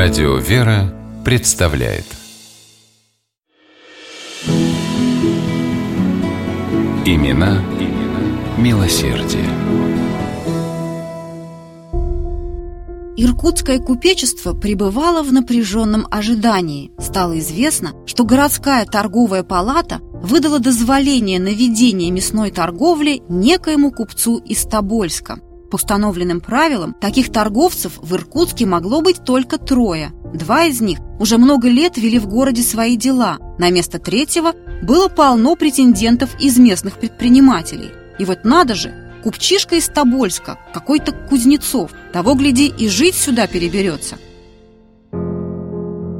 Радио 0.00 0.36
«Вера» 0.36 0.94
представляет 1.24 2.04
Имена, 7.04 7.60
имена 7.80 8.20
милосердие. 8.56 9.42
Иркутское 13.16 13.80
купечество 13.80 14.52
пребывало 14.52 15.24
в 15.24 15.32
напряженном 15.32 16.06
ожидании. 16.12 16.92
Стало 17.00 17.36
известно, 17.40 17.94
что 18.06 18.22
городская 18.22 18.86
торговая 18.86 19.42
палата 19.42 19.98
выдала 20.22 20.60
дозволение 20.60 21.40
на 21.40 21.48
ведение 21.48 22.12
мясной 22.12 22.52
торговли 22.52 23.20
некоему 23.28 23.90
купцу 23.90 24.38
из 24.38 24.62
Тобольска. 24.62 25.40
По 25.70 25.76
установленным 25.76 26.40
правилам, 26.40 26.94
таких 26.98 27.30
торговцев 27.30 27.98
в 28.00 28.14
Иркутске 28.14 28.64
могло 28.64 29.02
быть 29.02 29.22
только 29.24 29.58
трое. 29.58 30.12
Два 30.32 30.64
из 30.64 30.80
них 30.80 30.98
уже 31.18 31.36
много 31.36 31.68
лет 31.68 31.98
вели 31.98 32.18
в 32.18 32.26
городе 32.26 32.62
свои 32.62 32.96
дела. 32.96 33.38
На 33.58 33.70
место 33.70 33.98
третьего 33.98 34.54
было 34.82 35.08
полно 35.08 35.56
претендентов 35.56 36.30
из 36.40 36.58
местных 36.58 36.94
предпринимателей. 36.98 37.90
И 38.18 38.24
вот 38.24 38.44
надо 38.44 38.74
же, 38.74 38.94
купчишка 39.22 39.76
из 39.76 39.88
Тобольска, 39.88 40.58
какой-то 40.72 41.12
Кузнецов, 41.12 41.90
того, 42.12 42.34
гляди, 42.34 42.68
и 42.68 42.88
жить 42.88 43.14
сюда 43.14 43.46
переберется. 43.46 44.16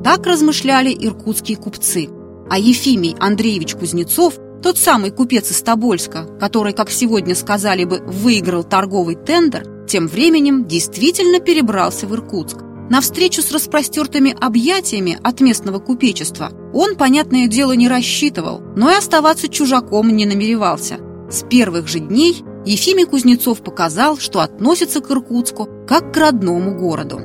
Так 0.04 0.26
размышляли 0.26 0.92
иркутские 0.92 1.56
купцы. 1.56 2.08
А 2.50 2.58
Ефимий 2.58 3.16
Андреевич 3.18 3.74
Кузнецов– 3.74 4.34
тот 4.62 4.78
самый 4.78 5.10
купец 5.10 5.50
из 5.50 5.62
Тобольска, 5.62 6.24
который, 6.40 6.72
как 6.72 6.90
сегодня 6.90 7.34
сказали 7.34 7.84
бы, 7.84 7.98
выиграл 7.98 8.64
торговый 8.64 9.14
тендер, 9.14 9.86
тем 9.86 10.06
временем 10.06 10.66
действительно 10.66 11.40
перебрался 11.40 12.06
в 12.06 12.14
Иркутск. 12.14 12.58
На 12.90 13.00
встречу 13.00 13.42
с 13.42 13.52
распростертыми 13.52 14.34
объятиями 14.38 15.18
от 15.22 15.40
местного 15.40 15.78
купечества 15.78 16.50
он, 16.72 16.96
понятное 16.96 17.46
дело, 17.46 17.72
не 17.72 17.88
рассчитывал, 17.88 18.60
но 18.76 18.90
и 18.90 18.94
оставаться 18.94 19.48
чужаком 19.48 20.08
не 20.08 20.26
намеревался. 20.26 20.98
С 21.30 21.42
первых 21.42 21.86
же 21.86 22.00
дней 22.00 22.42
Ефимий 22.64 23.04
Кузнецов 23.04 23.62
показал, 23.62 24.18
что 24.18 24.40
относится 24.40 25.00
к 25.00 25.10
Иркутску 25.10 25.68
как 25.86 26.12
к 26.12 26.16
родному 26.16 26.74
городу. 26.78 27.20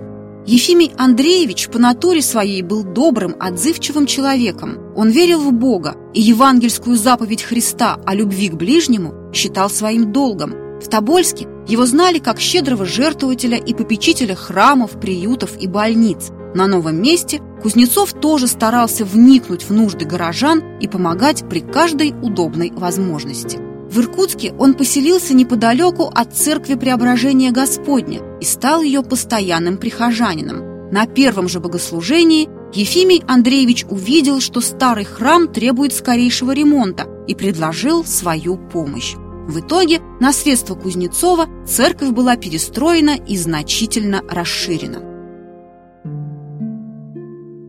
Ефимий 0.46 0.92
Андреевич 0.98 1.70
по 1.70 1.80
натуре 1.80 2.22
своей 2.22 2.62
был 2.62 2.84
добрым, 2.84 3.36
отзывчивым 3.40 4.06
человеком. 4.06 4.78
Он 4.94 5.10
верил 5.10 5.40
в 5.40 5.54
Бога 5.54 5.96
и 6.14 6.22
евангельскую 6.22 6.98
заповедь 6.98 7.44
Христа 7.44 7.98
о 8.06 8.14
любви 8.14 8.50
к 8.50 8.56
ближнему 8.56 9.32
считал 9.34 9.70
своим 9.70 10.12
долгом. 10.12 10.80
В 10.82 10.90
Тобольске 10.90 11.48
его 11.66 11.86
знали 11.86 12.20
как 12.20 12.42
щедрого 12.42 12.86
жертвователя 12.86 13.58
и 13.58 13.74
попечителя 13.74 14.36
храмов, 14.36 15.00
приютов 15.00 15.58
и 15.62 15.68
больниц. 15.68 16.32
На 16.54 16.68
новом 16.68 17.02
месте 17.02 17.42
Кузнецов 17.62 18.12
тоже 18.12 18.48
старался 18.48 19.06
вникнуть 19.06 19.64
в 19.64 19.72
нужды 19.72 20.04
горожан 20.04 20.62
и 20.82 20.90
помогать 20.90 21.48
при 21.50 21.62
каждой 21.62 22.14
удобной 22.22 22.70
возможности. 22.76 23.60
В 23.94 24.00
Иркутске 24.00 24.56
он 24.58 24.74
поселился 24.74 25.36
неподалеку 25.36 26.06
от 26.12 26.36
церкви 26.36 26.74
Преображения 26.74 27.52
Господня 27.52 28.22
и 28.42 28.44
стал 28.44 28.82
ее 28.82 29.04
постоянным 29.04 29.78
прихожанином. 29.78 30.90
На 30.90 31.06
первом 31.06 31.48
же 31.48 31.60
богослужении 31.60 32.50
Ефимий 32.74 33.22
Андреевич 33.28 33.86
увидел, 33.88 34.40
что 34.40 34.62
старый 34.62 35.06
храм 35.06 35.48
требует 35.48 35.94
скорейшего 35.94 36.54
ремонта 36.54 37.06
и 37.28 37.36
предложил 37.36 38.04
свою 38.04 38.58
помощь. 38.58 39.14
В 39.48 39.60
итоге 39.60 40.02
на 40.20 40.34
средства 40.34 40.74
Кузнецова 40.74 41.48
церковь 41.68 42.10
была 42.10 42.36
перестроена 42.36 43.16
и 43.16 43.38
значительно 43.38 44.24
расширена. 44.28 45.04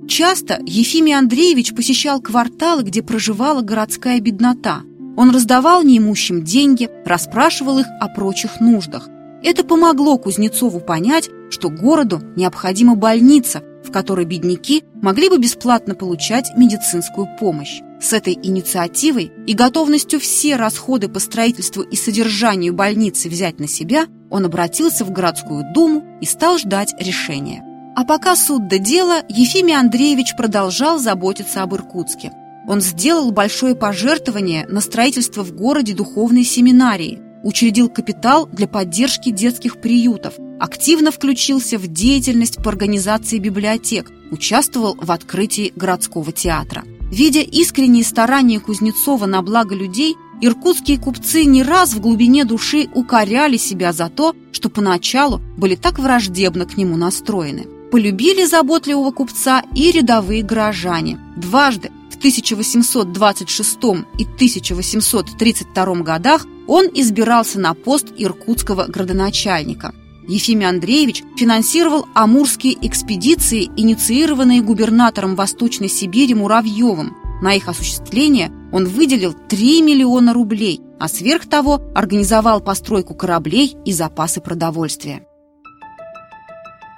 Часто 0.08 0.58
Ефимий 0.64 1.18
Андреевич 1.18 1.74
посещал 1.74 2.22
кварталы, 2.22 2.82
где 2.82 3.02
проживала 3.02 3.60
городская 3.60 4.20
беднота– 4.20 4.80
он 5.16 5.30
раздавал 5.30 5.82
неимущим 5.82 6.42
деньги, 6.42 6.90
расспрашивал 7.04 7.78
их 7.78 7.86
о 8.00 8.08
прочих 8.08 8.60
нуждах. 8.60 9.08
Это 9.42 9.62
помогло 9.62 10.16
Кузнецову 10.18 10.80
понять, 10.80 11.28
что 11.50 11.68
городу 11.68 12.22
необходима 12.34 12.96
больница, 12.96 13.62
в 13.84 13.92
которой 13.92 14.24
бедняки 14.24 14.84
могли 15.02 15.28
бы 15.28 15.38
бесплатно 15.38 15.94
получать 15.94 16.52
медицинскую 16.56 17.28
помощь. 17.38 17.82
С 18.00 18.12
этой 18.12 18.34
инициативой 18.34 19.30
и 19.46 19.52
готовностью 19.52 20.18
все 20.18 20.56
расходы 20.56 21.08
по 21.08 21.20
строительству 21.20 21.82
и 21.82 21.94
содержанию 21.94 22.72
больницы 22.72 23.28
взять 23.28 23.60
на 23.60 23.68
себя, 23.68 24.06
он 24.30 24.46
обратился 24.46 25.04
в 25.04 25.10
городскую 25.10 25.64
думу 25.74 26.02
и 26.20 26.26
стал 26.26 26.58
ждать 26.58 26.94
решения. 26.98 27.62
А 27.96 28.04
пока 28.04 28.36
суд 28.36 28.66
до 28.66 28.78
дела, 28.78 29.22
Ефимий 29.28 29.76
Андреевич 29.76 30.34
продолжал 30.36 30.98
заботиться 30.98 31.62
об 31.62 31.74
Иркутске– 31.74 32.32
он 32.66 32.80
сделал 32.80 33.30
большое 33.30 33.74
пожертвование 33.74 34.66
на 34.66 34.80
строительство 34.80 35.42
в 35.42 35.52
городе 35.52 35.94
духовной 35.94 36.44
семинарии, 36.44 37.20
учредил 37.42 37.88
капитал 37.88 38.48
для 38.50 38.66
поддержки 38.66 39.30
детских 39.30 39.80
приютов, 39.80 40.34
активно 40.58 41.10
включился 41.10 41.78
в 41.78 41.86
деятельность 41.86 42.62
по 42.62 42.70
организации 42.70 43.38
библиотек, 43.38 44.10
участвовал 44.30 44.96
в 44.98 45.10
открытии 45.12 45.72
городского 45.76 46.32
театра. 46.32 46.84
Видя 47.10 47.40
искренние 47.40 48.02
старания 48.02 48.60
Кузнецова 48.60 49.26
на 49.26 49.42
благо 49.42 49.74
людей, 49.74 50.16
иркутские 50.40 50.98
купцы 50.98 51.44
не 51.44 51.62
раз 51.62 51.92
в 51.92 52.00
глубине 52.00 52.44
души 52.44 52.88
укоряли 52.94 53.58
себя 53.58 53.92
за 53.92 54.08
то, 54.08 54.34
что 54.52 54.70
поначалу 54.70 55.40
были 55.58 55.74
так 55.74 55.98
враждебно 55.98 56.64
к 56.64 56.76
нему 56.78 56.96
настроены. 56.96 57.66
Полюбили 57.92 58.44
заботливого 58.44 59.10
купца 59.12 59.62
и 59.74 59.92
рядовые 59.92 60.42
горожане. 60.42 61.20
Дважды 61.36 61.90
1826 62.24 63.84
и 64.16 64.24
1832 64.24 65.94
годах 65.96 66.46
он 66.66 66.86
избирался 66.86 67.60
на 67.60 67.74
пост 67.74 68.06
иркутского 68.16 68.86
градоначальника. 68.86 69.94
Ефимий 70.26 70.66
Андреевич 70.66 71.22
финансировал 71.36 72.06
амурские 72.14 72.78
экспедиции, 72.80 73.68
инициированные 73.76 74.62
губернатором 74.62 75.36
Восточной 75.36 75.90
Сибири 75.90 76.34
Муравьевым. 76.34 77.14
На 77.42 77.52
их 77.52 77.68
осуществление 77.68 78.50
он 78.72 78.86
выделил 78.86 79.34
3 79.34 79.82
миллиона 79.82 80.32
рублей, 80.32 80.80
а 80.98 81.08
сверх 81.08 81.46
того 81.46 81.82
организовал 81.94 82.62
постройку 82.62 83.14
кораблей 83.14 83.76
и 83.84 83.92
запасы 83.92 84.40
продовольствия. 84.40 85.26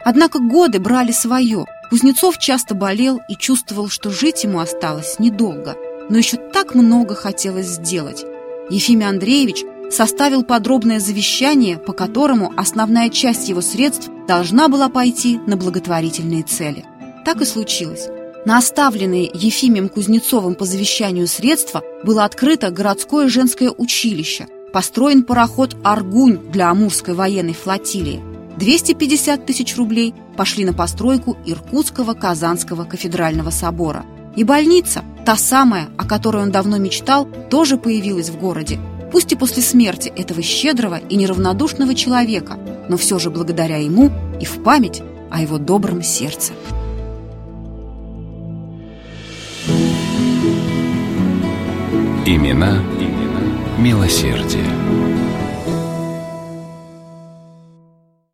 Однако 0.04 0.38
годы 0.38 0.78
брали 0.78 1.10
свое– 1.10 1.64
Кузнецов 1.90 2.38
часто 2.38 2.74
болел 2.74 3.20
и 3.28 3.36
чувствовал, 3.36 3.88
что 3.88 4.10
жить 4.10 4.42
ему 4.44 4.58
осталось 4.58 5.18
недолго, 5.18 5.76
но 6.10 6.18
еще 6.18 6.36
так 6.36 6.74
много 6.74 7.14
хотелось 7.14 7.66
сделать. 7.66 8.24
Ефимий 8.70 9.06
Андреевич 9.06 9.64
составил 9.90 10.42
подробное 10.42 10.98
завещание, 10.98 11.78
по 11.78 11.92
которому 11.92 12.52
основная 12.56 13.08
часть 13.08 13.48
его 13.48 13.60
средств 13.60 14.08
должна 14.26 14.68
была 14.68 14.88
пойти 14.88 15.38
на 15.46 15.56
благотворительные 15.56 16.42
цели. 16.42 16.84
Так 17.24 17.40
и 17.40 17.44
случилось. 17.44 18.08
На 18.44 18.58
оставленные 18.58 19.30
Ефимием 19.32 19.88
Кузнецовым 19.88 20.54
по 20.54 20.64
завещанию 20.64 21.26
средства 21.28 21.82
было 22.04 22.24
открыто 22.24 22.70
городское 22.70 23.28
женское 23.28 23.70
училище, 23.70 24.46
построен 24.72 25.24
пароход 25.24 25.76
«Аргунь» 25.84 26.38
для 26.52 26.70
Амурской 26.70 27.14
военной 27.14 27.54
флотилии, 27.54 28.22
250 28.58 29.44
тысяч 29.44 29.76
рублей 29.76 30.14
пошли 30.36 30.64
на 30.64 30.72
постройку 30.72 31.36
Иркутского 31.44 32.14
Казанского 32.14 32.84
кафедрального 32.84 33.50
собора. 33.50 34.04
И 34.34 34.44
больница, 34.44 35.02
та 35.24 35.36
самая, 35.36 35.88
о 35.96 36.06
которой 36.06 36.42
он 36.42 36.50
давно 36.50 36.78
мечтал, 36.78 37.26
тоже 37.50 37.76
появилась 37.76 38.30
в 38.30 38.38
городе. 38.38 38.78
Пусть 39.12 39.32
и 39.32 39.36
после 39.36 39.62
смерти 39.62 40.08
этого 40.08 40.42
щедрого 40.42 40.96
и 40.96 41.16
неравнодушного 41.16 41.94
человека, 41.94 42.58
но 42.88 42.96
все 42.96 43.18
же 43.18 43.30
благодаря 43.30 43.76
ему 43.76 44.10
и 44.40 44.44
в 44.44 44.62
память 44.62 45.02
о 45.30 45.40
его 45.40 45.58
добром 45.58 46.02
сердце. 46.02 46.52
Имена, 52.26 52.82
имена 52.98 53.40
милосердие. 53.78 55.25